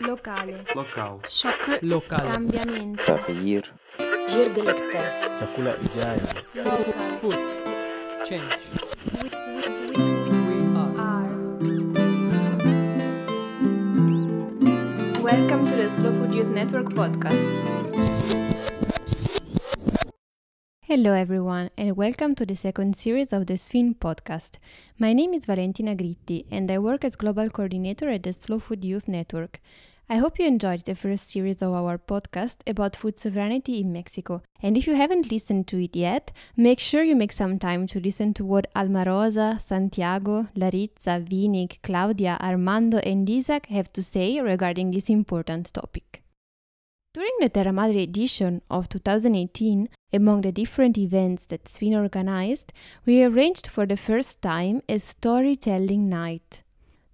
[0.00, 0.64] Locale.
[0.74, 1.20] Local.
[1.28, 3.04] Choc local, Cambiamento.
[3.06, 3.72] تغيير
[4.30, 6.26] جيرجلكتر chakula ijayo
[6.56, 6.92] Local.
[7.20, 7.38] food,
[8.24, 8.62] change.
[9.22, 10.94] We, we, we, we We are.
[11.10, 11.32] are.
[15.22, 18.43] Welcome to the Slow Food Youth Network podcast.
[20.95, 24.59] Hello, everyone, and welcome to the second series of the SFYN podcast.
[24.97, 28.85] My name is Valentina Gritti, and I work as Global Coordinator at the Slow Food
[28.85, 29.59] Youth Network.
[30.09, 34.41] I hope you enjoyed the first series of our podcast about food sovereignty in Mexico.
[34.63, 37.99] And if you haven't listened to it yet, make sure you make some time to
[37.99, 44.39] listen to what Alma Rosa, Santiago, Laritza, Vinik, Claudia, Armando, and Isaac have to say
[44.39, 46.21] regarding this important topic.
[47.15, 52.73] During the Terra Madre edition of 2018, among the different events that SFYN organized,
[53.05, 56.61] we arranged for the first time a storytelling night.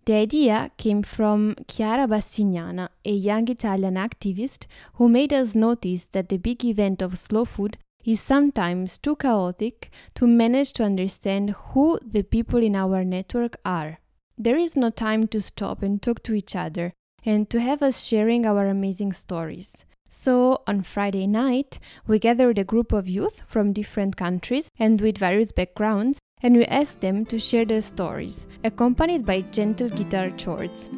[0.05, 6.29] The idea came from Chiara Bassignana, a young Italian activist who made us notice that
[6.29, 11.99] the big event of slow food is sometimes too chaotic to manage to understand who
[12.03, 13.99] the people in our network are.
[14.35, 16.91] There is no time to stop and talk to each other
[17.23, 19.85] and to have us sharing our amazing stories.
[20.13, 25.17] So, on Friday night, we gathered a group of youth from different countries and with
[25.17, 30.89] various backgrounds, and we asked them to share their stories, accompanied by gentle guitar chords.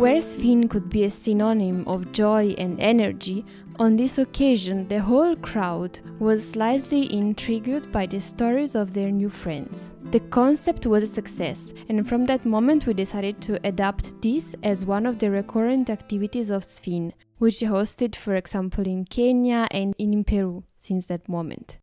[0.00, 3.44] Where SFYN could be a synonym of joy and energy,
[3.78, 9.28] on this occasion the whole crowd was slightly intrigued by the stories of their new
[9.28, 9.90] friends.
[10.10, 14.86] The concept was a success, and from that moment we decided to adopt this as
[14.86, 20.24] one of the recurrent activities of SFYN, which hosted, for example, in Kenya and in
[20.24, 21.76] Peru since that moment.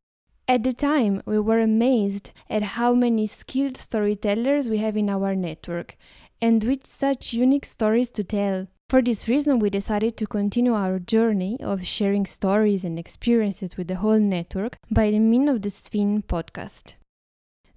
[0.49, 5.35] At the time, we were amazed at how many skilled storytellers we have in our
[5.35, 5.97] network,
[6.41, 8.67] and with such unique stories to tell.
[8.89, 13.87] For this reason, we decided to continue our journey of sharing stories and experiences with
[13.89, 16.93] the whole network by the means of the SFYN podcast.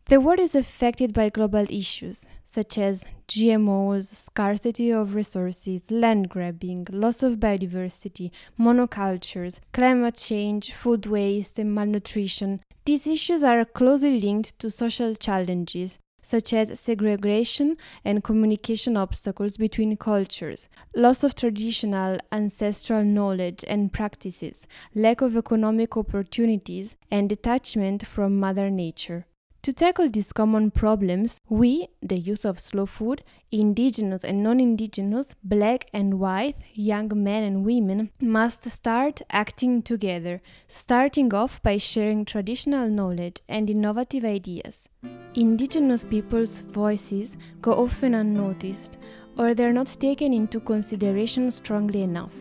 [0.08, 6.86] The world is affected by global issues such as GMOs, scarcity of resources, land grabbing,
[6.90, 12.60] loss of biodiversity, monocultures, climate change, food waste, and malnutrition.
[12.84, 19.96] These issues are closely linked to social challenges such as segregation and communication obstacles between
[19.96, 28.38] cultures, loss of traditional ancestral knowledge and practices, lack of economic opportunities, and detachment from
[28.38, 29.26] Mother Nature.
[29.64, 33.22] To tackle these common problems, we, the youth of slow food,
[33.52, 40.40] indigenous and non indigenous, black and white, young men and women, must start acting together,
[40.66, 44.88] starting off by sharing traditional knowledge and innovative ideas.
[45.34, 48.96] Indigenous people's voices go often unnoticed
[49.36, 52.34] or they're not taken into consideration strongly enough.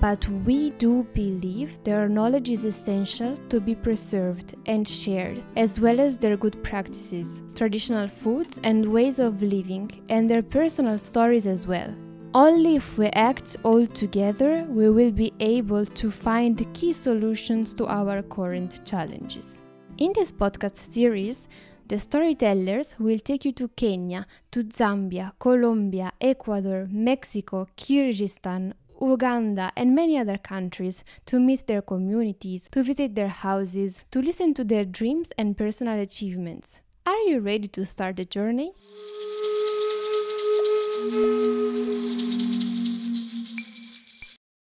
[0.00, 6.00] But we do believe their knowledge is essential to be preserved and shared, as well
[6.00, 11.66] as their good practices, traditional foods and ways of living, and their personal stories as
[11.66, 11.94] well.
[12.34, 17.86] Only if we act all together, we will be able to find key solutions to
[17.86, 19.60] our current challenges.
[19.98, 21.48] In this podcast series,
[21.88, 29.94] the storytellers will take you to Kenya, to Zambia, Colombia, Ecuador, Mexico, Kyrgyzstan, Uganda, and
[29.94, 34.84] many other countries to meet their communities, to visit their houses, to listen to their
[34.84, 36.80] dreams and personal achievements.
[37.06, 38.72] Are you ready to start the journey?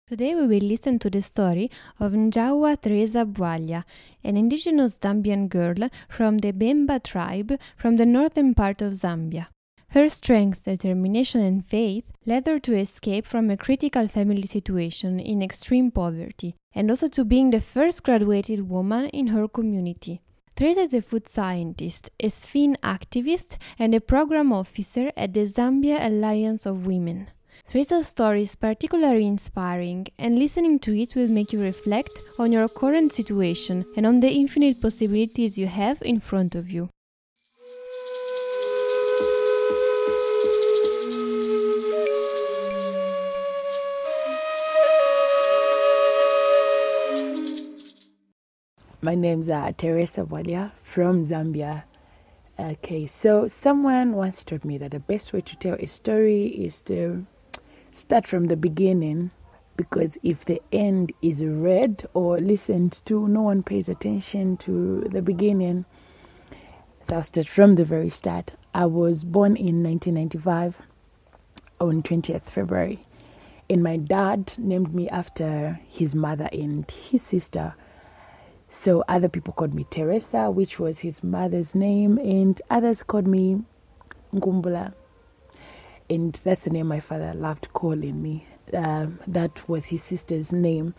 [0.08, 3.86] Today we will listen to the story of Njavwa Teresa Bwalya,
[4.24, 9.47] an indigenous Zambian girl from the Bemba tribe from the northern part of Zambia.
[9.95, 15.41] Her strength, determination, and faith led her to escape from a critical family situation in
[15.41, 20.19] extreme poverty, and also to being the first graduated woman in her community.
[20.57, 26.06] Teresa is a food scientist, a SFYN activist, and a program officer at the Zambia
[26.06, 27.30] Alliance of Women.
[27.69, 32.68] Teresa's story is particularly inspiring, and listening to it will make you reflect on your
[32.68, 36.89] current situation and on the infinite possibilities you have in front of you.
[49.06, 51.84] My name's uh, Teresa Bwalya from Zambia.
[52.57, 56.81] Okay, so someone once told me that the best way to tell a story is
[56.90, 57.28] to
[57.92, 59.30] start from the beginning
[59.78, 65.22] because if the end is read or listened to, no one pays attention to the
[65.22, 65.86] beginning.
[67.04, 68.54] So I'll start from the very start.
[68.74, 70.81] I was born in 1995
[71.80, 73.04] on 20th February,
[73.69, 77.75] and my dad named me after his mother and his sister.
[78.77, 83.63] So other people called me Teresa, which was his mother's name, and others called me
[84.31, 84.94] Nkumbula.
[86.07, 88.45] And that's the name my father loved calling me.
[88.74, 90.94] Um, that was his sister's name.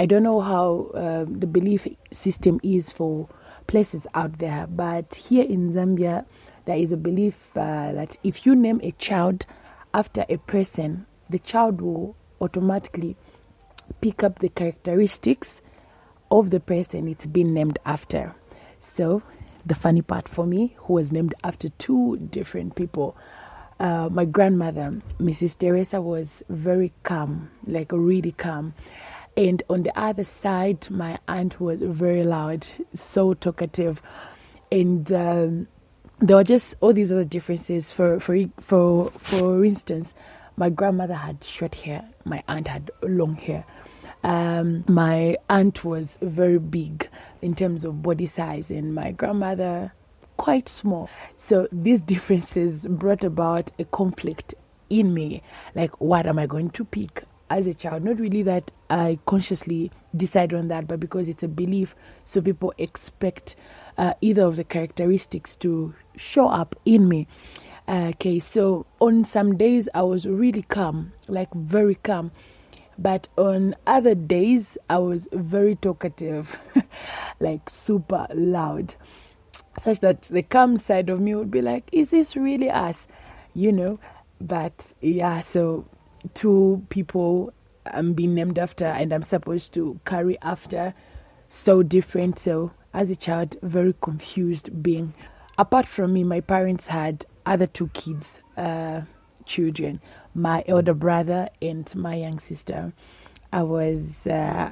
[0.00, 3.28] I don't know how uh, the belief system is for
[3.68, 6.26] places out there, but here in Zambia,
[6.64, 9.46] there is a belief uh, that if you name a child
[9.94, 13.16] after a person, the child will automatically
[14.00, 15.61] pick up the characteristics
[16.32, 18.34] of the person it's been named after.
[18.80, 19.22] So,
[19.64, 23.16] the funny part for me, who was named after two different people,
[23.78, 25.58] uh, my grandmother, Mrs.
[25.58, 28.74] Teresa, was very calm, like really calm.
[29.36, 34.02] And on the other side, my aunt was very loud, so talkative.
[34.70, 35.68] And um,
[36.18, 37.92] there were just all these other differences.
[37.92, 40.14] For, for, for, for instance,
[40.56, 43.64] my grandmother had short hair, my aunt had long hair.
[44.24, 47.08] Um, my aunt was very big
[47.40, 49.92] in terms of body size, and my grandmother
[50.36, 51.08] quite small.
[51.36, 54.54] So these differences brought about a conflict
[54.90, 55.42] in me.
[55.74, 58.04] Like, what am I going to pick as a child?
[58.04, 62.72] Not really that I consciously decide on that, but because it's a belief, so people
[62.78, 63.56] expect
[63.98, 67.26] uh, either of the characteristics to show up in me.
[67.88, 72.30] Uh, okay, so on some days I was really calm, like very calm
[73.02, 76.56] but on other days, I was very talkative,
[77.40, 78.94] like super loud,
[79.80, 83.08] such that the calm side of me would be like, Is this really us?
[83.54, 83.98] You know?
[84.40, 85.84] But yeah, so
[86.34, 87.52] two people
[87.86, 90.94] I'm being named after and I'm supposed to carry after,
[91.48, 92.38] so different.
[92.38, 95.14] So as a child, very confused being.
[95.58, 99.02] Apart from me, my parents had other two kids, uh,
[99.44, 100.00] children
[100.34, 102.92] my elder brother and my young sister.
[103.52, 104.70] I was uh,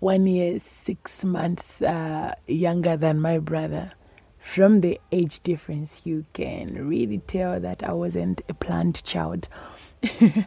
[0.00, 3.92] one year, six months uh, younger than my brother.
[4.38, 9.48] From the age difference, you can really tell that I wasn't a planned child.
[10.02, 10.46] I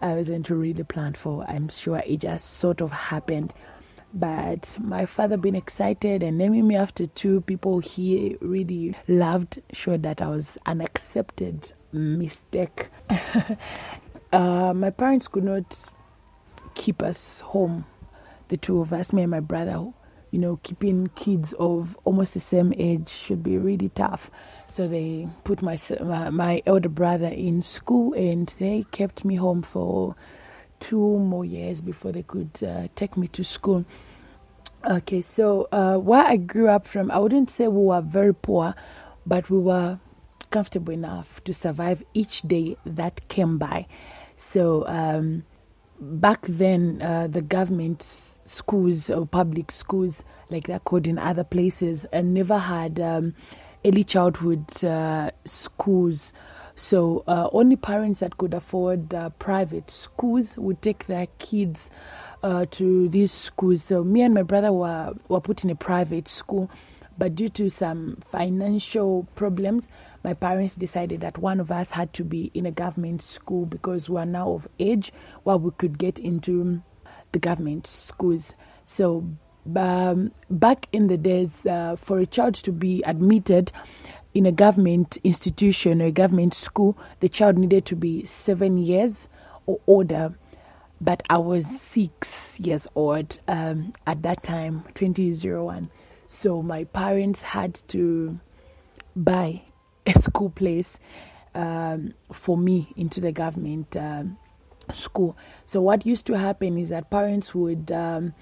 [0.00, 1.44] wasn't really planned for.
[1.48, 3.54] I'm sure it just sort of happened.
[4.12, 10.02] But my father being excited and naming me after two people he really loved showed
[10.02, 12.88] that I was an accepted mistake.
[14.32, 15.90] uh, my parents could not
[16.74, 17.84] keep us home,
[18.48, 19.92] the two of us, me and my brother.
[20.30, 24.30] You know, keeping kids of almost the same age should be really tough.
[24.68, 25.78] So they put my
[26.30, 30.16] my elder brother in school, and they kept me home for
[30.80, 33.84] two more years before they could uh, take me to school.
[34.88, 38.74] Okay, so uh, where I grew up from, I wouldn't say we were very poor,
[39.26, 39.98] but we were
[40.50, 43.86] comfortable enough to survive each day that came by.
[44.36, 45.44] So um,
[46.00, 52.06] back then, uh, the government schools or public schools, like they're called in other places,
[52.12, 53.34] and never had um,
[53.84, 56.32] early childhood uh, schools.
[56.76, 61.90] So uh, only parents that could afford uh, private schools would take their kids
[62.42, 63.82] uh, to these schools.
[63.82, 66.70] So me and my brother were were put in a private school,
[67.18, 69.90] but due to some financial problems,
[70.22, 74.08] my parents decided that one of us had to be in a government school because
[74.08, 76.80] we are now of age where we could get into
[77.32, 78.54] the government schools.
[78.84, 79.28] So
[79.76, 83.72] um, back in the days, uh, for a child to be admitted
[84.32, 89.28] in a government institution or a government school, the child needed to be seven years
[89.66, 90.34] or older.
[91.00, 95.90] But I was six years old um, at that time, 2001.
[96.28, 98.38] So my parents had to
[99.16, 99.62] buy
[100.06, 101.00] a school place
[101.54, 104.36] um, for me into the government um,
[104.92, 105.38] school.
[105.64, 108.34] So what used to happen is that parents would um,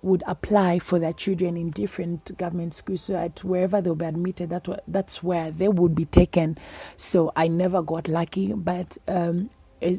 [0.00, 4.68] would apply for their children in different government schools so wherever they'll be admitted, that
[4.86, 6.56] that's where they would be taken.
[6.96, 9.50] So I never got lucky, but um,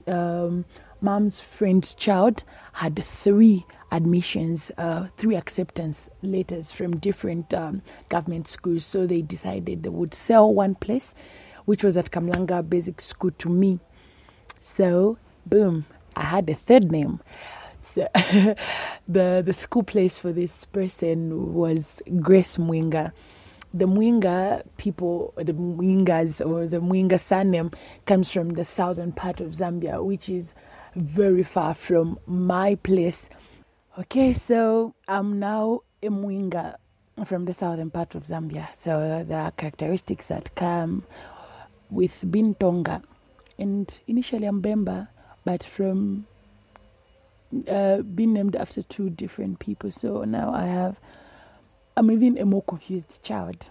[0.08, 0.64] um,
[1.02, 8.86] mom's friend's child had three admissions, uh, three acceptance letters from different um, government schools.
[8.86, 11.16] So they decided they would sell one place,
[11.66, 13.80] which was at Kamlanga Basic School, to me.
[14.62, 17.20] So, boom, I had a third name.
[17.94, 18.08] So
[19.08, 23.14] the the school place for this person was Grace Mwinga.
[23.74, 27.72] The Mwinga people, the Mwingas or the Mwinga surname
[28.06, 30.54] comes from the southern part of Zambia, which is
[30.96, 33.30] very far from my place.
[33.98, 36.76] Okay, so I'm now a Mwinga
[37.24, 38.68] from the southern part of Zambia.
[38.76, 41.06] So there are characteristics that come
[41.90, 43.04] with being Tonga,
[43.58, 45.08] And initially I'm Bemba,
[45.46, 46.28] but from
[47.70, 49.92] uh, being named after two different people.
[49.92, 51.00] So now I have,
[51.96, 53.70] I'm even a more confused child.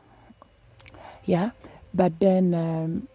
[1.27, 1.51] Yeah,
[1.93, 3.09] but then um,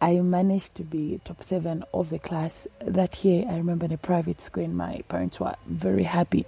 [0.00, 3.44] I managed to be top seven of the class that year.
[3.48, 6.46] I remember in a private school, and my parents were very happy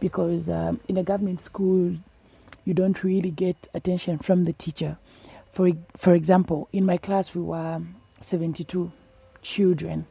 [0.00, 1.96] because um, in a government school,
[2.64, 4.96] you don't really get attention from the teacher.
[5.52, 7.82] For for example, in my class we were
[8.22, 8.90] 72
[9.42, 10.06] children,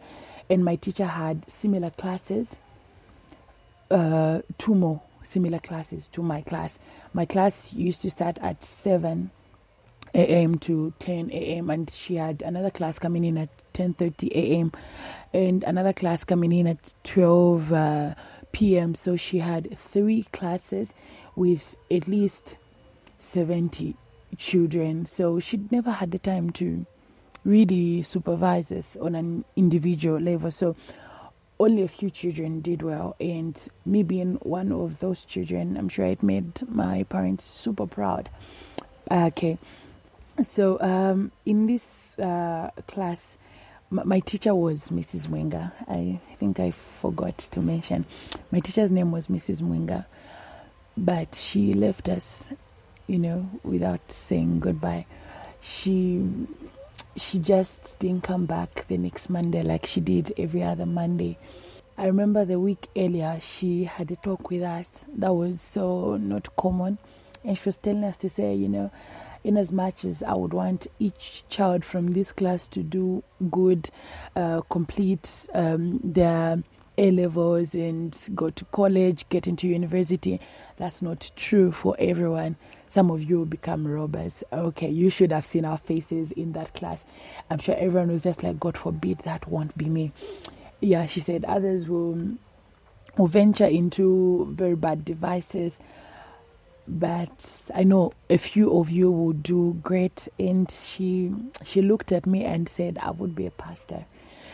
[0.48, 2.60] and my teacher had similar classes,
[3.89, 6.77] uh, two more similar classes to my class.
[7.13, 9.31] My class used to start at 7
[10.18, 10.58] a.m.
[10.58, 11.70] to 10 a.m.
[11.70, 14.72] and she had another class coming in at 10:30 a.m.
[15.34, 18.16] and another class coming in at 12 uh,
[18.52, 18.96] p.m.
[18.96, 20.94] So she had three classes
[21.36, 22.58] with at least
[23.20, 23.96] 70
[24.38, 25.06] children.
[25.06, 26.86] So she never had the time to
[27.46, 30.50] really supervise us on an individual level.
[30.50, 30.76] So
[31.60, 36.06] only a few children did well, and me being one of those children, I'm sure
[36.06, 38.30] it made my parents super proud.
[39.10, 39.58] Okay,
[40.46, 41.86] so um, in this
[42.20, 43.38] uh, class,
[43.89, 45.27] my teacher was Mrs.
[45.27, 45.72] Mwenga.
[45.88, 48.06] I think I forgot to mention
[48.51, 49.62] my teacher's name was Mrs.
[49.62, 50.06] Mwenga,
[50.96, 52.50] but she left us,
[53.08, 55.06] you know, without saying goodbye.
[55.62, 56.24] She
[57.15, 61.38] she just didn't come back the next Monday like she did every other Monday.
[61.98, 66.56] I remember the week earlier she had a talk with us that was so not
[66.58, 67.00] common,
[67.44, 68.91] and she was telling us to say, you know,
[69.48, 73.89] in as much as I would want each child from this class to do good,
[74.36, 76.62] uh, complete um, their
[76.98, 80.42] A levels and go to college, get into university,
[80.75, 82.58] that's not true for everyone.
[82.89, 84.44] Some of you will become robbers.
[84.51, 87.06] Okay, you should have seen our faces in that class.
[87.50, 90.12] I'm sure everyone was just like, God forbid that won't be me.
[90.82, 92.38] Yeah, she said others will,
[93.18, 95.80] will venture into very bad devices
[96.88, 100.27] but I know a few of you will do great.
[100.39, 104.06] And she she looked at me and said, "I would be a pastor."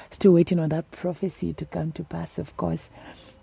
[0.09, 2.89] Still waiting on that prophecy to come to pass, of course.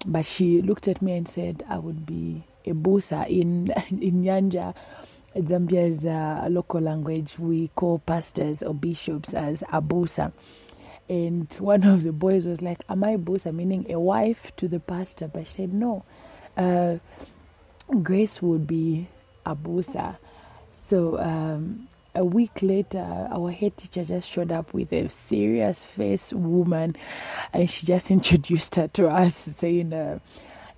[0.07, 4.75] But she looked at me and said, "I would be a busa in in Nyanja."
[5.37, 10.33] Zambia's uh, local language, we call pastors or bishops as abusa.
[11.09, 13.55] And one of the boys was like, Am I busa?
[13.55, 15.29] Meaning a wife to the pastor.
[15.29, 16.05] But she said, No.
[16.57, 16.97] Uh,
[17.91, 19.09] Grace would be
[19.45, 20.17] Abusa.
[20.89, 26.33] So um, a week later, our head teacher just showed up with a serious face
[26.33, 26.95] woman,
[27.53, 30.21] and she just introduced her to us, saying, uh,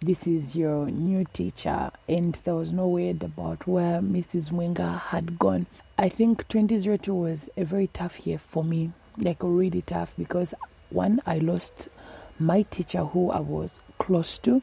[0.01, 4.51] "This is your new teacher." And there was no word about where Mrs.
[4.51, 5.67] Mwenga had gone.
[5.99, 10.55] I think 2002 was a very tough year for me, like really tough, because
[10.89, 11.91] one, I lost
[12.39, 14.63] my teacher who I was close to,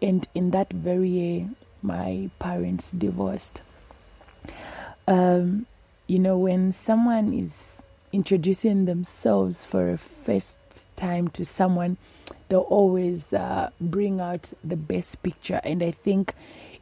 [0.00, 1.50] and in that very year,
[1.82, 3.62] my parents divorced.
[5.06, 5.66] Um,
[6.06, 10.58] you know, when someone is introducing themselves for a first
[10.96, 11.96] time to someone,
[12.48, 15.60] they'll always uh, bring out the best picture.
[15.64, 16.32] And I think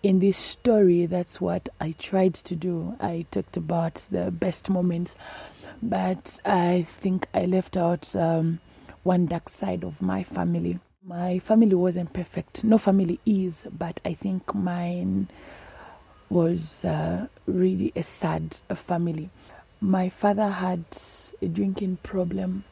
[0.03, 2.97] in this story, that's what I tried to do.
[3.01, 5.17] I talked about the best moments,
[5.83, 8.61] but I think I left out um,
[9.03, 10.79] one dark side of my family.
[11.07, 12.65] My family wasn't perfect.
[12.65, 15.29] No family is, but I think mine
[16.31, 19.29] was uh, really a sad family.
[19.83, 20.87] My father had
[21.43, 22.65] a drinking problem.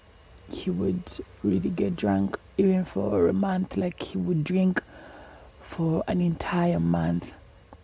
[0.51, 1.13] He would
[1.45, 4.83] really get drunk, even for a month, like he would drink
[5.61, 7.35] for an entire month.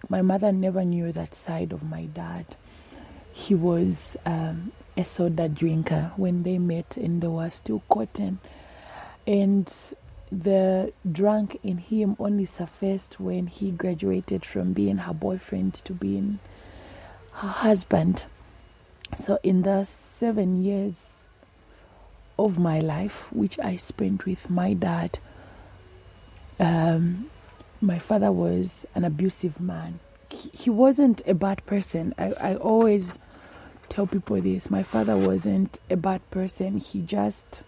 [0.08, 2.46] My mother never knew that side of my dad.
[3.34, 8.38] He was um, a soda drinker when they met, and they were still cotton.
[9.26, 9.70] And
[10.30, 16.38] the drunk in him only surfaced when he graduated from being her boyfriend to being
[17.32, 18.24] her husband.
[19.16, 21.14] So, in the seven years
[22.38, 25.18] of my life, which I spent with my dad,
[26.60, 27.30] um,
[27.80, 30.00] my father was an abusive man.
[30.30, 32.14] He, he wasn't a bad person.
[32.18, 33.18] I, I always
[33.88, 34.68] tell people this.
[34.70, 36.78] My father wasn't a bad person.
[36.78, 37.62] He just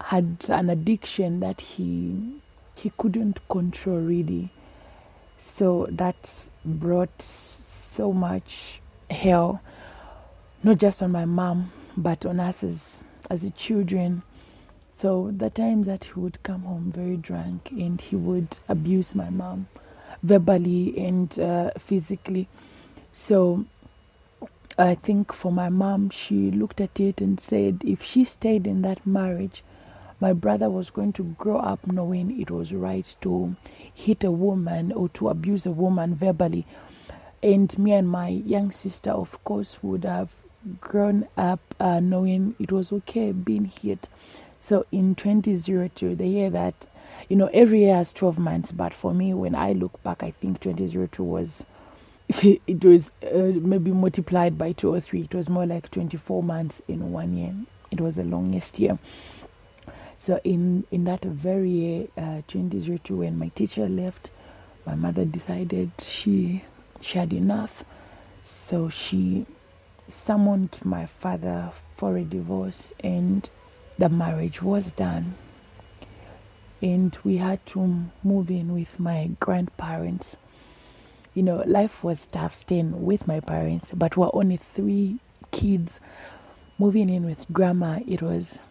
[0.00, 2.40] had an addiction that he
[2.74, 4.50] he couldn't control really.
[5.38, 8.80] So that brought so much
[9.10, 9.60] hell,
[10.62, 12.96] not just on my mom, but on us as
[13.28, 14.22] as children.
[14.94, 19.30] So the times that he would come home very drunk and he would abuse my
[19.30, 19.68] mom
[20.22, 22.48] verbally and uh, physically.
[23.12, 23.64] So
[24.78, 28.82] I think for my mom, she looked at it and said if she stayed in
[28.82, 29.62] that marriage,
[30.20, 33.56] my brother was going to grow up knowing it was right to
[33.92, 36.66] hit a woman or to abuse a woman verbally.
[37.42, 40.28] And me and my young sister, of course, would have
[40.80, 44.08] grown up uh, knowing it was okay being hit.
[44.60, 46.74] So in 2002, the year that,
[47.30, 50.32] you know, every year has 12 months, but for me, when I look back, I
[50.32, 51.64] think 2002 was,
[52.28, 55.22] it was uh, maybe multiplied by two or three.
[55.22, 57.54] It was more like 24 months in one year.
[57.90, 58.98] It was the longest year.
[60.20, 64.30] So in in that very uh, 2002, when my teacher left,
[64.84, 66.62] my mother decided she
[67.00, 67.84] she had enough,
[68.42, 69.46] so she
[70.08, 73.48] summoned my father for a divorce, and
[73.98, 75.36] the marriage was done.
[76.82, 80.36] And we had to move in with my grandparents.
[81.34, 85.18] You know, life was tough staying with my parents, but we're only three
[85.50, 86.00] kids.
[86.78, 88.62] Moving in with grandma, it was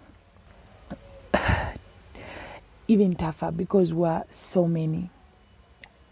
[2.87, 5.09] even tougher because we're so many.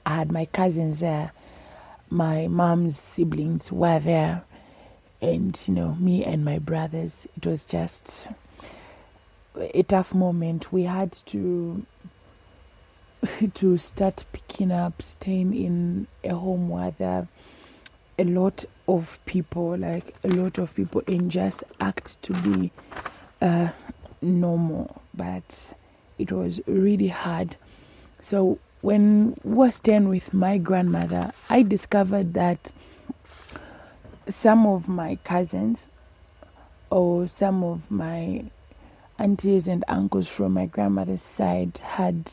[0.06, 1.32] I had my cousins there,
[2.10, 4.44] my mom's siblings were there,
[5.22, 7.28] and you know, me and my brothers.
[7.36, 8.28] It was just
[9.56, 10.72] a tough moment.
[10.72, 11.86] We had to
[13.54, 17.28] to start picking up, staying in a home where there
[18.20, 22.72] a lot of people, like a lot of people, and just act to be
[23.42, 23.70] uh,
[24.22, 25.74] normal, but
[26.18, 27.58] it was really hard.
[28.22, 32.72] So when we were staying with my grandmother, I discovered that
[34.28, 35.88] some of my cousins
[36.90, 38.46] or some of my
[39.20, 42.32] aunties and uncles from my grandmother's side had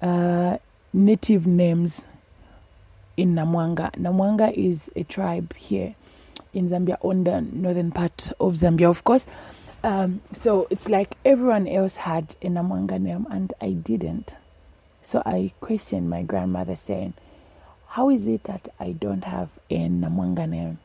[0.00, 0.56] uh,
[0.92, 2.06] native names
[3.16, 3.92] in Namwanga.
[3.96, 5.94] Namwanga is a tribe here
[6.52, 9.26] in Zambia, on the northern part of Zambia, of course.
[9.82, 14.34] Um, so it's like everyone else had a Namwanga name and I didn't.
[15.00, 17.14] So I questioned my grandmother, saying,
[17.88, 20.78] How is it that I don't have a Namwanga name?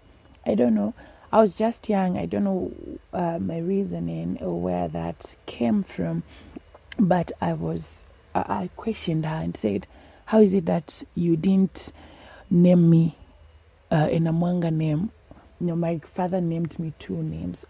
[0.46, 0.94] I don't know.
[1.34, 2.18] I was just young.
[2.18, 2.72] I don't know
[3.12, 6.24] uh, my reasoning or where that came from.
[6.98, 9.88] But I was, I questioned her and said,
[10.28, 11.92] How is it that you didn't
[12.50, 13.18] name me
[13.92, 15.12] uh, a Namwanga name?
[15.60, 17.66] You know, my father named me two names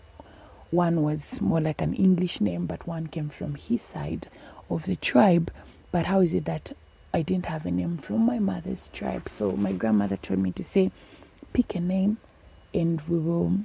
[0.75, 4.27] one was more like an English name, but one came from his side
[4.69, 5.51] of the tribe.
[5.91, 6.73] But how is it that
[7.13, 9.29] I didn't have a name from my mother's tribe?
[9.29, 10.91] So my grandmother told me to say,
[11.53, 12.17] pick a name
[12.73, 13.59] and we will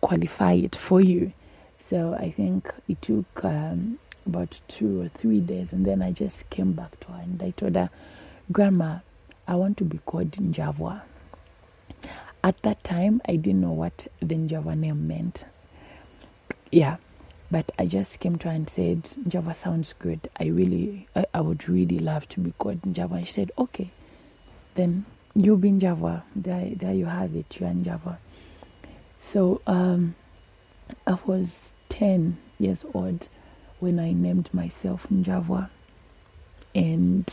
[0.00, 1.32] qualify it for you.
[1.84, 6.50] So I think it took um, about two or three days, and then I just
[6.50, 7.90] came back to her and I told her,
[8.50, 8.98] Grandma,
[9.46, 11.02] I want to be called Njavwa.
[12.42, 15.44] At that time, I didn't know what the Njavwa name meant
[16.70, 16.96] yeah.
[17.50, 20.28] But I just came to her and said, Njavwa sounds good.
[20.38, 23.90] I really, I, I would really love to be called Njavwa And she said, okay,
[24.74, 28.18] then you be Njavwa There, there you have it, you are Njavwa
[29.16, 30.16] So um,
[31.06, 33.28] I was 10 years old
[33.78, 35.70] when I named myself Njavwa
[36.74, 37.30] And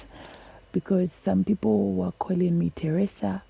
[0.71, 3.43] because some people were calling me Teresa,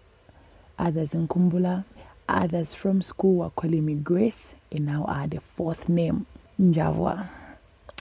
[0.79, 1.85] others Nkumbula,
[2.27, 6.25] others from school were calling me Grace and now I had a fourth name,
[6.59, 7.27] Njavwa.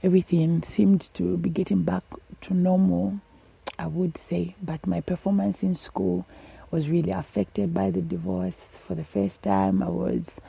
[0.03, 2.03] everything seemed to be getting back
[2.43, 3.21] to normal,
[3.79, 4.55] I would say.
[4.63, 6.27] But my performance in school
[6.71, 8.79] was really affected by the divorce.
[8.87, 10.43] For the first time, I was,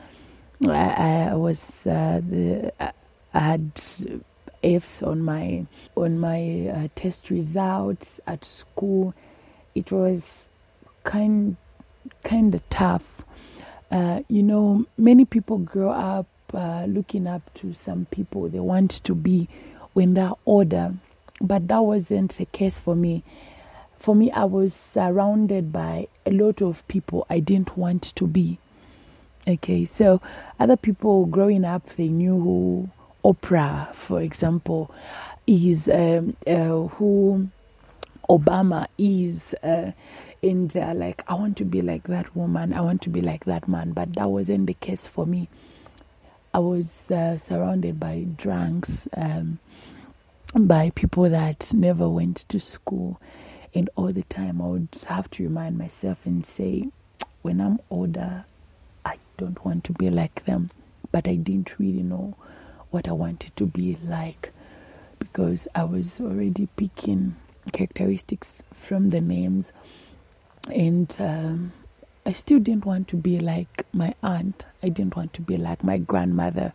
[0.62, 2.92] I, I was, uh, the, I
[3.38, 3.80] had
[4.62, 5.64] F's on my
[5.96, 9.14] on my uh, test results at school.
[9.74, 10.48] It was
[11.04, 11.56] kind
[12.24, 13.11] kind of tough.
[13.92, 18.48] Uh, you know, many people grow up uh, looking up to some people.
[18.48, 19.48] They want to be
[19.94, 20.94] in that order.
[21.42, 23.22] But that wasn't the case for me.
[23.98, 28.58] For me, I was surrounded by a lot of people I didn't want to be.
[29.46, 30.20] Okay, so
[30.58, 32.90] other people growing up, they knew who
[33.24, 34.90] Oprah, for example,
[35.46, 37.48] is, um, uh, who
[38.28, 39.54] Obama is.
[39.62, 39.92] Uh,
[40.42, 43.68] and like, I want to be like that woman, I want to be like that
[43.68, 43.92] man.
[43.92, 45.48] But that wasn't the case for me.
[46.52, 49.60] I was uh, surrounded by drunks, um,
[50.54, 53.20] by people that never went to school.
[53.74, 56.88] And all the time, I would have to remind myself and say,
[57.42, 58.44] when I'm older,
[59.04, 60.70] I don't want to be like them.
[61.10, 62.34] But I didn't really know
[62.90, 64.52] what I wanted to be like
[65.18, 67.36] because I was already picking
[67.72, 69.72] characteristics from the names.
[70.68, 71.72] And um,
[72.24, 74.64] I still didn't want to be like my aunt.
[74.82, 76.72] I didn't want to be like my grandmother.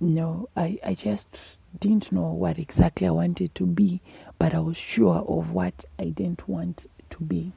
[0.00, 1.28] No, I, I just
[1.78, 4.00] didn't know what exactly I wanted to be,
[4.38, 7.52] but I was sure of what I didn't want to be.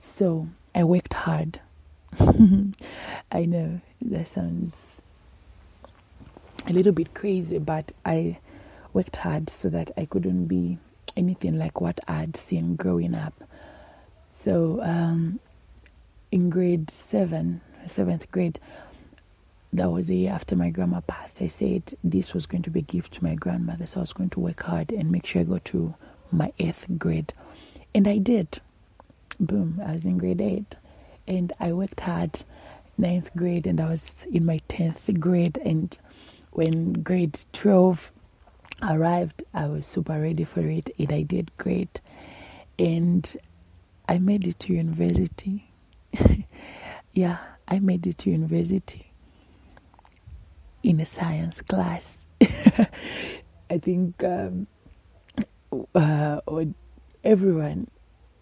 [0.00, 1.60] So I worked hard.
[2.20, 5.02] I know that sounds
[6.66, 8.38] a little bit crazy, but I
[8.92, 10.78] worked hard so that I couldn't be
[11.16, 13.34] anything like what I'd seen growing up.
[14.32, 15.40] So um,
[16.30, 18.58] in grade seven, seventh grade,
[19.72, 21.40] that was a year after my grandma passed.
[21.40, 24.12] I said this was going to be a gift to my grandmother, so I was
[24.12, 25.94] going to work hard and make sure I got to
[26.30, 27.32] my eighth grade.
[27.94, 28.60] And I did.
[29.40, 30.76] Boom, I was in grade eight.
[31.26, 32.42] And I worked hard
[32.98, 35.96] ninth grade and I was in my tenth grade and
[36.50, 38.12] when grade twelve
[38.82, 42.00] arrived I was super ready for it and I did great.
[42.78, 43.36] And
[44.08, 45.70] I made it to university.
[47.12, 49.12] yeah, I made it to university
[50.82, 52.18] in a science class.
[53.70, 54.66] I think um,
[55.94, 56.40] uh,
[57.24, 57.88] everyone,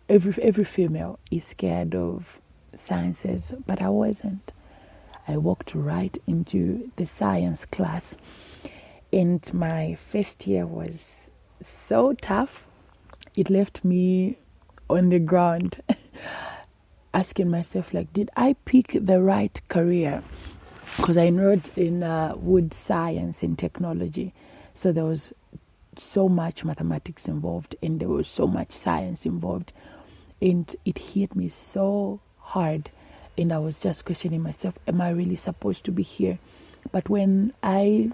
[0.09, 2.41] every every female is scared of
[2.75, 4.53] sciences, but I wasn't.
[5.29, 8.17] I walked right into the science class,
[9.13, 12.67] and my first year was so tough.
[13.35, 14.39] It left me
[14.89, 15.81] on the ground,
[17.15, 20.23] asking myself, like, did I pick the right career?
[20.97, 24.33] because I enrolled in uh, food science and technology.
[24.75, 25.33] So there was
[25.97, 29.73] so much mathematics involved and there was so much science involved.
[30.41, 32.91] And it hit me so hard.
[33.39, 36.39] And I was just questioning myself, am I really supposed to be here?
[36.93, 38.11] But when I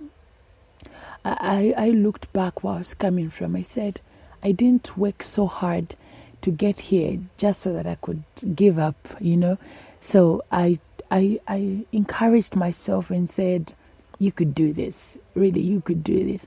[1.25, 4.01] I, I looked back where I was coming from, I said,
[4.43, 5.97] I didn't work so hard
[6.43, 8.23] to get here just so that I could
[8.55, 9.59] give up, you know.
[10.01, 10.79] So I
[11.11, 13.75] I, I encouraged myself and said,
[14.19, 15.19] You could do this.
[15.35, 16.47] Really, you could do this.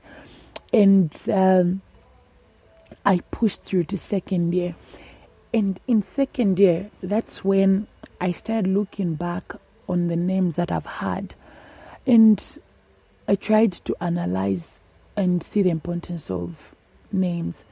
[0.72, 1.82] And um,
[3.04, 4.74] I pushed through to second year.
[5.52, 7.88] And in second year, that's when
[8.20, 9.54] I started looking back
[9.88, 11.34] on the names that I've had.
[12.06, 12.42] And
[13.30, 14.80] I tried to analyze
[15.16, 16.74] and see the importance of
[17.12, 17.64] names.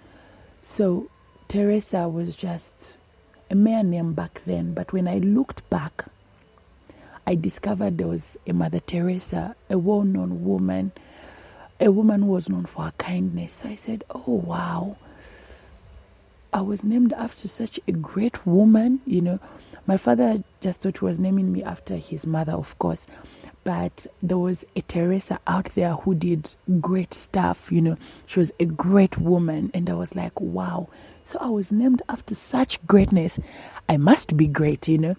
[0.62, 1.10] So
[1.48, 2.96] Teresa was just
[3.50, 6.04] a mere name back then, but when I looked back,
[7.26, 10.92] I discovered there was a Mother Teresa, a well known woman,
[11.80, 13.54] a woman who was known for her kindness.
[13.54, 14.96] So I said, Oh, wow.
[16.52, 19.38] I was named after such a great woman, you know.
[19.86, 23.06] My father just thought he was naming me after his mother, of course.
[23.64, 27.96] But there was a Teresa out there who did great stuff, you know.
[28.26, 29.70] She was a great woman.
[29.74, 30.88] And I was like, wow.
[31.24, 33.38] So I was named after such greatness.
[33.88, 35.16] I must be great, you know.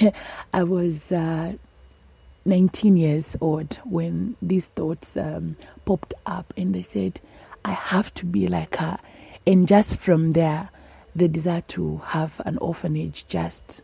[0.54, 1.54] I was uh,
[2.44, 7.20] 19 years old when these thoughts um, popped up, and I said,
[7.64, 8.98] I have to be like her.
[9.50, 10.70] And just from there,
[11.12, 13.82] the desire to have an orphanage just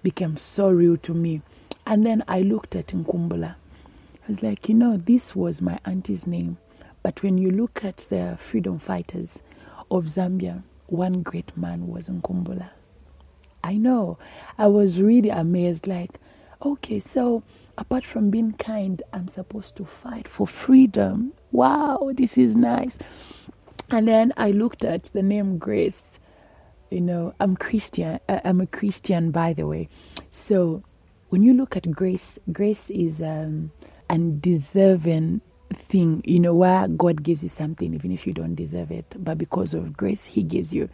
[0.00, 1.42] became so real to me.
[1.84, 3.56] And then I looked at Nkumbula.
[3.56, 6.58] I was like, you know, this was my auntie's name.
[7.02, 9.42] But when you look at the freedom fighters
[9.90, 12.70] of Zambia, one great man was Nkumbula.
[13.64, 14.18] I know.
[14.56, 15.88] I was really amazed.
[15.88, 16.20] Like,
[16.64, 17.42] okay, so
[17.76, 21.32] apart from being kind, I'm supposed to fight for freedom.
[21.50, 23.00] Wow, this is nice.
[23.90, 26.18] And then I looked at the name Grace.
[26.90, 28.20] You know, I'm Christian.
[28.28, 29.88] Uh, I'm a Christian, by the way.
[30.30, 30.82] So
[31.28, 33.70] when you look at grace, grace is um,
[34.08, 35.40] undeserving
[35.74, 36.22] thing.
[36.26, 39.74] You know, where God gives you something even if you don't deserve it, but because
[39.74, 40.88] of grace, He gives you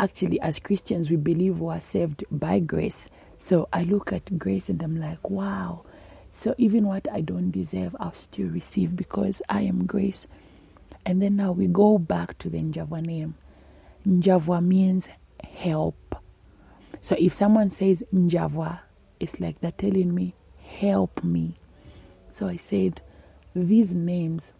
[0.00, 3.08] actually, as Christians, we believe we are saved by grace.
[3.36, 5.84] So I look at grace and I'm like, wow.
[6.32, 10.26] So even what I don't deserve, I'll still receive because I am grace.
[11.06, 13.34] And then now we go back to the Njavwa name.
[14.06, 15.08] Njavwa means
[15.42, 16.16] help.
[17.00, 18.80] So if someone says Njavwa,
[19.20, 21.56] it's like they're telling me, help me.
[22.30, 23.00] So I said,
[23.54, 24.52] these names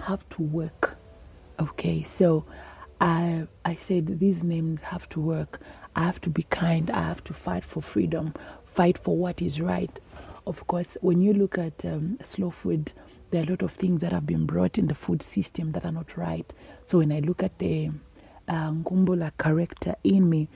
[0.00, 0.98] have to work.
[1.58, 2.44] Okay, so
[3.00, 5.60] I I said these names have to work.
[5.94, 6.90] I have to be kind.
[6.90, 8.34] I have to fight for freedom,
[8.64, 9.98] fight for what is right.
[10.46, 12.92] Of course, when you look at um, slow food,
[13.30, 15.84] there are a lot of things that have been brought in the food system that
[15.84, 16.52] are not right.
[16.86, 17.90] So when I look at the
[18.48, 20.48] uh, Nkumbula character in me,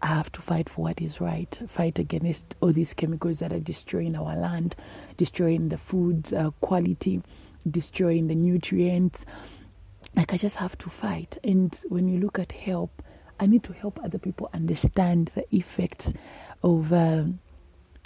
[0.00, 3.60] I have to fight for what is right, fight against all these chemicals that are
[3.60, 4.74] destroying our land,
[5.16, 7.22] destroying the food uh, quality,
[7.68, 9.24] destroying the nutrients.
[10.16, 11.38] Like, I just have to fight.
[11.44, 13.02] And when you look at help,
[13.38, 16.12] I need to help other people understand the effects
[16.62, 17.24] of uh,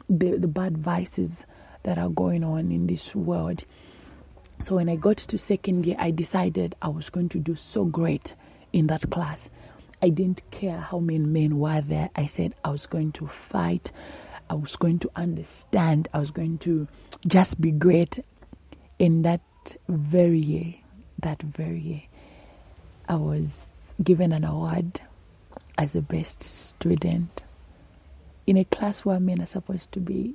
[0.09, 1.47] the, the bad vices
[1.83, 3.65] that are going on in this world.
[4.63, 7.85] So when I got to second year, I decided I was going to do so
[7.85, 8.35] great
[8.73, 9.51] in that class.
[10.03, 12.11] I didn't care how many men were there.
[12.17, 13.93] I said I was going to fight.
[14.51, 16.09] I was going to understand.
[16.13, 16.89] I was going to
[17.27, 18.21] just be great.
[18.99, 19.43] In that
[19.89, 20.75] very year,
[21.21, 22.03] that very year,
[23.09, 23.67] I was
[24.03, 25.01] given an award
[25.79, 27.45] as the best student
[28.47, 30.35] in a class where men are supposed to be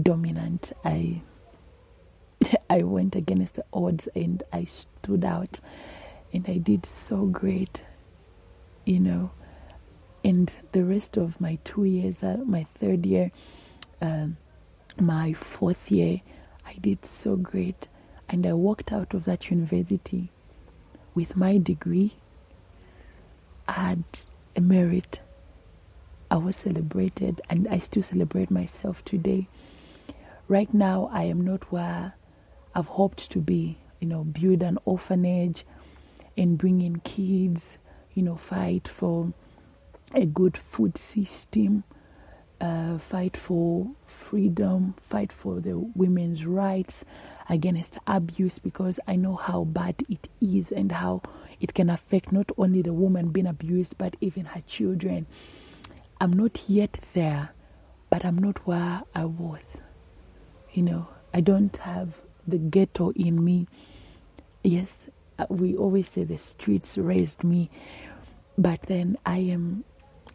[0.00, 0.72] dominant.
[0.84, 1.22] I
[2.70, 5.60] I went against the odds and I stood out
[6.32, 7.84] and I did so great,
[8.84, 9.30] you know.
[10.24, 13.32] And the rest of my two years, uh, my third year,
[14.00, 14.36] um,
[14.98, 16.20] my fourth year,
[16.64, 17.88] I did so great.
[18.28, 20.30] And I walked out of that university
[21.14, 22.14] with my degree.
[23.68, 24.04] I had
[24.56, 25.20] a merit.
[26.30, 29.48] I was celebrated, and I still celebrate myself today.
[30.48, 32.14] Right now, I am not where
[32.74, 35.64] I've hoped to be, you know, build an orphanage
[36.36, 37.78] and bring in kids,
[38.14, 39.32] you know, fight for
[40.14, 41.84] a good food system,
[42.60, 47.04] uh, fight for freedom, fight for the women's rights
[47.48, 51.22] against abuse because I know how bad it is and how
[51.60, 55.26] it can affect not only the woman being abused but even her children.
[56.20, 57.50] I'm not yet there,
[58.08, 59.82] but I'm not where I was.
[60.72, 62.14] You know, I don't have
[62.46, 63.66] the ghetto in me.
[64.62, 67.70] Yes, uh, we always say the streets raised me,
[68.58, 69.84] but then I am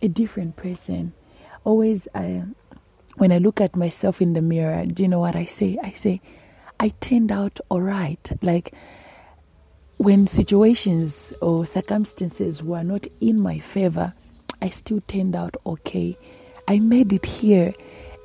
[0.02, 1.14] a different person.
[1.64, 2.44] Always, I,
[3.16, 5.78] when I look at myself in the mirror, do you know what I say?
[5.82, 6.22] I say,
[6.80, 8.32] I turned out all right.
[8.42, 8.74] Like,
[9.98, 14.14] when situations or circumstances were not in my favor,
[14.62, 16.18] I still turned out okay.
[16.68, 17.74] I made it here.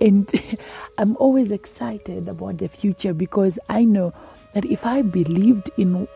[0.03, 0.31] And
[0.99, 4.13] I'm always excited about the future because I know
[4.53, 6.07] that if I believed in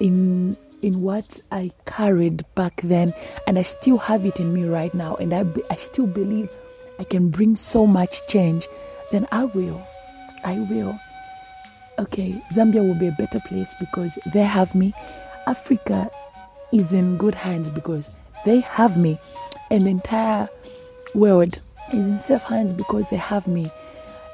[0.00, 3.14] in in what I carried back then
[3.46, 6.50] and I still have it in me right now and I, I still believe
[6.98, 8.66] I can bring so much change,
[9.10, 9.86] then I will.
[10.44, 10.98] I will.
[11.98, 14.92] Okay, Zambia will be a better place because they have me.
[15.46, 16.10] Africa
[16.72, 18.10] is in good hands because
[18.44, 19.18] they have me.
[19.70, 20.48] And the entire
[21.14, 21.60] world
[21.92, 23.70] is in safe hands because they have me.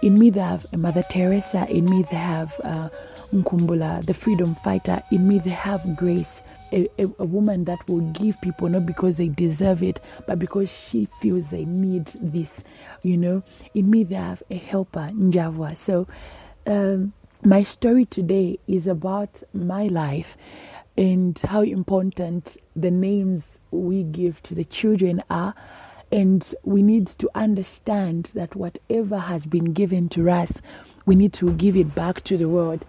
[0.03, 1.67] In me, they have Mother Teresa.
[1.69, 2.89] In me, they have uh,
[3.33, 5.03] Nkumbula, the freedom fighter.
[5.11, 6.43] In me, they have grace.
[6.73, 10.71] A, a, a, woman that will give people not because they deserve it, but because
[10.71, 12.63] she feels they need this,
[13.03, 13.43] you know.
[13.75, 15.77] In me, they have a helper, Njavwa.
[15.77, 16.07] So,
[16.67, 20.37] um, my story today is about my life
[20.97, 25.55] and how important the names we give to the children are.
[26.12, 30.61] And we need to understand that whatever has been given to us,
[31.07, 32.85] we need to give it back to the world.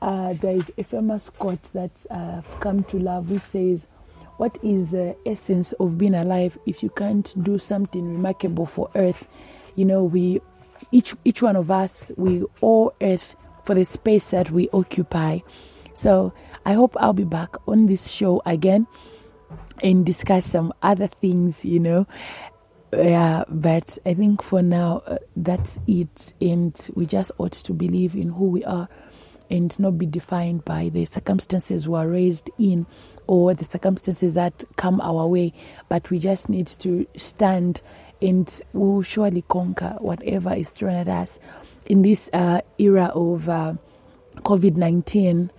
[0.00, 3.86] Uh, there is a famous quote that uh, come to love which says,
[4.38, 9.26] What is the essence of being alive if you can't do something remarkable for Earth?
[9.76, 10.40] You know, we
[10.90, 15.38] each each one of us we owe Earth for the space that we occupy.
[15.94, 16.32] So
[16.66, 18.86] I hope I'll be back on this show again
[19.82, 22.06] and discuss some other things, you know.
[22.94, 28.14] Yeah, but I think for now uh, that's it, and we just ought to believe
[28.14, 28.86] in who we are
[29.50, 32.86] and not be defined by the circumstances we are raised in
[33.26, 35.54] or the circumstances that come our way.
[35.88, 37.80] But we just need to stand
[38.20, 41.38] and we will surely conquer whatever is thrown at us.
[41.86, 43.74] In this uh, era of uh,
[44.36, 45.50] COVID 19,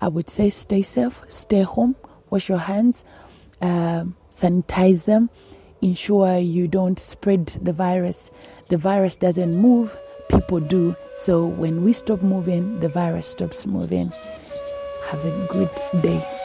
[0.00, 1.96] I would say stay safe, stay home,
[2.30, 3.04] wash your hands,
[3.60, 5.30] uh, sanitize them,
[5.82, 8.30] ensure you don't spread the virus.
[8.68, 9.96] The virus doesn't move,
[10.28, 10.96] people do.
[11.14, 14.12] So when we stop moving, the virus stops moving.
[15.10, 15.70] Have a good
[16.02, 16.37] day.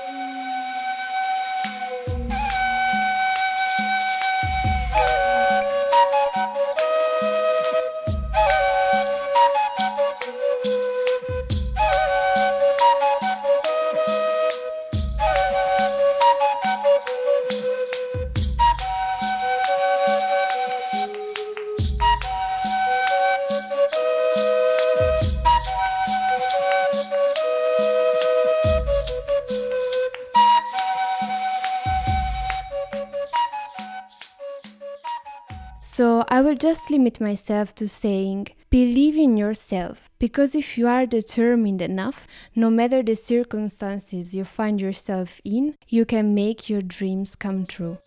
[36.33, 41.79] I will just limit myself to saying, believe in yourself, because if you are determined
[41.79, 47.67] enough, no matter the circumstances you find yourself in, you can make your dreams come
[47.67, 47.99] true.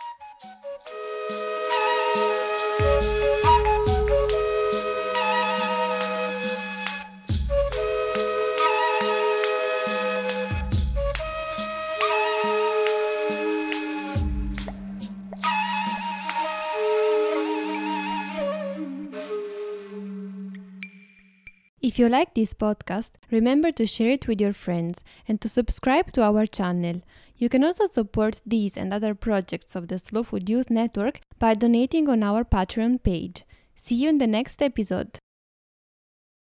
[21.97, 26.13] If you like this podcast, remember to share it with your friends and to subscribe
[26.13, 27.01] to our channel.
[27.39, 31.55] You can also support these and other projects of the Slow Food Youth Network by
[31.55, 33.45] donating on our Patreon page.
[33.75, 35.21] See you in the next episode.